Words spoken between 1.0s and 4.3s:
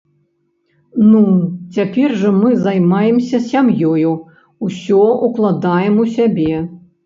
Ну, цяпер жа мы займаемся сям'ёю,